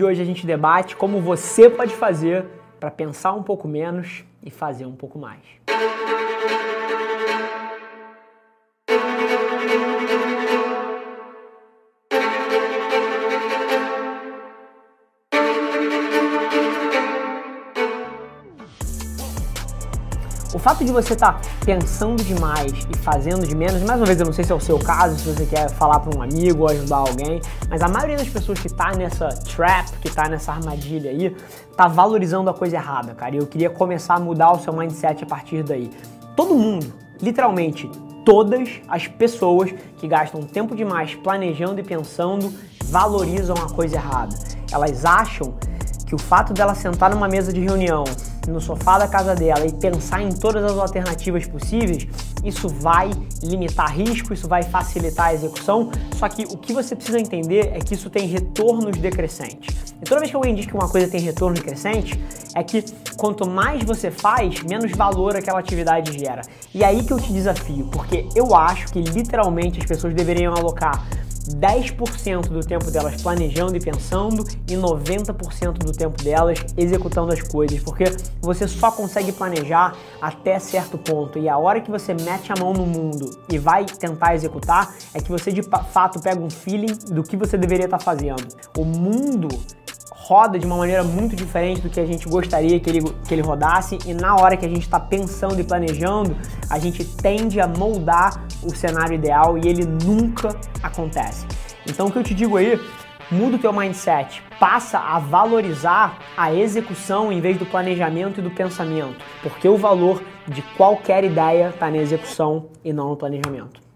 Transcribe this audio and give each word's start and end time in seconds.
E 0.00 0.04
hoje 0.04 0.22
a 0.22 0.24
gente 0.24 0.46
debate 0.46 0.94
como 0.94 1.20
você 1.20 1.68
pode 1.68 1.92
fazer 1.92 2.46
para 2.78 2.88
pensar 2.88 3.32
um 3.32 3.42
pouco 3.42 3.66
menos 3.66 4.24
e 4.40 4.48
fazer 4.48 4.86
um 4.86 4.94
pouco 4.94 5.18
mais. 5.18 5.40
O 20.54 20.58
fato 20.58 20.82
de 20.82 20.90
você 20.90 21.12
estar 21.12 21.34
tá 21.34 21.40
pensando 21.62 22.24
demais 22.24 22.72
e 22.72 22.96
fazendo 22.96 23.46
de 23.46 23.54
menos, 23.54 23.82
mais 23.82 24.00
uma 24.00 24.06
vez 24.06 24.18
eu 24.18 24.24
não 24.24 24.32
sei 24.32 24.44
se 24.44 24.50
é 24.50 24.54
o 24.54 24.60
seu 24.60 24.78
caso, 24.78 25.18
se 25.18 25.28
você 25.28 25.44
quer 25.44 25.68
falar 25.68 26.00
para 26.00 26.16
um 26.16 26.22
amigo 26.22 26.62
ou 26.62 26.70
ajudar 26.70 26.96
alguém, 26.96 27.42
mas 27.68 27.82
a 27.82 27.88
maioria 27.88 28.16
das 28.16 28.30
pessoas 28.30 28.58
que 28.58 28.66
está 28.66 28.92
nessa 28.92 29.28
trap, 29.28 29.90
que 30.00 30.08
está 30.08 30.26
nessa 30.26 30.52
armadilha 30.52 31.10
aí, 31.10 31.36
tá 31.76 31.86
valorizando 31.86 32.48
a 32.48 32.54
coisa 32.54 32.76
errada, 32.76 33.14
cara. 33.14 33.34
E 33.34 33.38
eu 33.38 33.46
queria 33.46 33.68
começar 33.68 34.14
a 34.14 34.20
mudar 34.20 34.52
o 34.52 34.58
seu 34.58 34.72
mindset 34.72 35.22
a 35.22 35.26
partir 35.26 35.62
daí. 35.62 35.90
Todo 36.34 36.54
mundo, 36.54 36.94
literalmente 37.20 37.90
todas 38.24 38.68
as 38.88 39.06
pessoas 39.06 39.74
que 39.98 40.06
gastam 40.08 40.42
tempo 40.42 40.74
demais 40.74 41.14
planejando 41.14 41.80
e 41.80 41.82
pensando 41.82 42.52
valorizam 42.84 43.56
a 43.56 43.68
coisa 43.72 43.96
errada. 43.96 44.34
Elas 44.72 45.04
acham 45.04 45.54
que 46.08 46.14
o 46.14 46.18
fato 46.18 46.54
dela 46.54 46.74
sentar 46.74 47.10
numa 47.10 47.28
mesa 47.28 47.52
de 47.52 47.60
reunião 47.60 48.02
no 48.48 48.62
sofá 48.62 48.96
da 48.96 49.06
casa 49.06 49.34
dela 49.34 49.66
e 49.66 49.72
pensar 49.74 50.22
em 50.22 50.30
todas 50.32 50.64
as 50.64 50.78
alternativas 50.78 51.46
possíveis, 51.46 52.08
isso 52.42 52.66
vai 52.66 53.10
limitar 53.42 53.94
risco, 53.94 54.32
isso 54.32 54.48
vai 54.48 54.62
facilitar 54.62 55.26
a 55.26 55.34
execução. 55.34 55.90
Só 56.16 56.26
que 56.30 56.44
o 56.44 56.56
que 56.56 56.72
você 56.72 56.96
precisa 56.96 57.20
entender 57.20 57.72
é 57.74 57.78
que 57.78 57.92
isso 57.92 58.08
tem 58.08 58.26
retornos 58.26 58.96
decrescentes. 58.96 59.76
E 60.00 60.04
toda 60.06 60.20
vez 60.20 60.30
que 60.30 60.36
alguém 60.36 60.54
diz 60.54 60.64
que 60.64 60.74
uma 60.74 60.88
coisa 60.88 61.08
tem 61.08 61.20
retorno 61.20 61.54
decrescente, 61.54 62.18
é 62.54 62.62
que 62.62 62.82
quanto 63.18 63.46
mais 63.46 63.84
você 63.84 64.10
faz, 64.10 64.62
menos 64.62 64.90
valor 64.92 65.36
aquela 65.36 65.58
atividade 65.58 66.18
gera. 66.18 66.40
E 66.74 66.82
é 66.82 66.86
aí 66.86 67.04
que 67.04 67.12
eu 67.12 67.20
te 67.20 67.30
desafio, 67.30 67.86
porque 67.92 68.26
eu 68.34 68.54
acho 68.54 68.90
que 68.90 69.02
literalmente 69.02 69.78
as 69.78 69.84
pessoas 69.84 70.14
deveriam 70.14 70.54
alocar 70.54 71.06
10% 71.56 72.48
do 72.48 72.60
tempo 72.60 72.90
delas 72.90 73.20
planejando 73.20 73.76
e 73.76 73.80
pensando 73.80 74.44
e 74.68 74.74
90% 74.74 75.78
do 75.78 75.92
tempo 75.92 76.22
delas 76.22 76.58
executando 76.76 77.32
as 77.32 77.42
coisas, 77.42 77.80
porque 77.80 78.04
você 78.40 78.68
só 78.68 78.90
consegue 78.90 79.32
planejar 79.32 79.96
até 80.20 80.58
certo 80.58 80.98
ponto 80.98 81.38
e 81.38 81.48
a 81.48 81.56
hora 81.56 81.80
que 81.80 81.90
você 81.90 82.14
mete 82.14 82.52
a 82.52 82.54
mão 82.58 82.72
no 82.72 82.86
mundo 82.86 83.30
e 83.50 83.58
vai 83.58 83.84
tentar 83.84 84.34
executar 84.34 84.94
é 85.14 85.20
que 85.20 85.30
você 85.30 85.52
de 85.52 85.62
fato 85.62 86.20
pega 86.20 86.40
um 86.40 86.50
feeling 86.50 86.94
do 87.10 87.22
que 87.22 87.36
você 87.36 87.56
deveria 87.56 87.86
estar 87.86 87.98
fazendo. 87.98 88.46
O 88.76 88.84
mundo 88.84 89.48
roda 90.28 90.58
de 90.58 90.66
uma 90.66 90.76
maneira 90.76 91.02
muito 91.02 91.34
diferente 91.34 91.80
do 91.80 91.88
que 91.88 91.98
a 91.98 92.04
gente 92.04 92.28
gostaria 92.28 92.78
que 92.78 92.90
ele, 92.90 93.02
que 93.26 93.32
ele 93.34 93.40
rodasse, 93.40 93.98
e 94.04 94.12
na 94.12 94.36
hora 94.36 94.58
que 94.58 94.66
a 94.66 94.68
gente 94.68 94.82
está 94.82 95.00
pensando 95.00 95.58
e 95.58 95.64
planejando, 95.64 96.36
a 96.68 96.78
gente 96.78 97.02
tende 97.02 97.58
a 97.58 97.66
moldar 97.66 98.44
o 98.62 98.68
cenário 98.76 99.14
ideal 99.14 99.56
e 99.56 99.66
ele 99.66 99.86
nunca 99.86 100.54
acontece. 100.82 101.46
Então 101.86 102.08
o 102.08 102.12
que 102.12 102.18
eu 102.18 102.22
te 102.22 102.34
digo 102.34 102.58
aí, 102.58 102.78
muda 103.30 103.56
o 103.56 103.58
teu 103.58 103.72
mindset, 103.72 104.42
passa 104.60 104.98
a 104.98 105.18
valorizar 105.18 106.18
a 106.36 106.52
execução 106.52 107.32
em 107.32 107.40
vez 107.40 107.56
do 107.56 107.64
planejamento 107.64 108.40
e 108.40 108.42
do 108.42 108.50
pensamento, 108.50 109.24
porque 109.42 109.66
o 109.66 109.78
valor 109.78 110.22
de 110.46 110.60
qualquer 110.76 111.24
ideia 111.24 111.70
está 111.70 111.90
na 111.90 111.96
execução 111.96 112.66
e 112.84 112.92
não 112.92 113.08
no 113.08 113.16
planejamento. 113.16 113.87